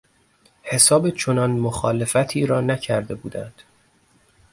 [0.63, 3.55] حساب چنان مخالفتی را نکرده بودند.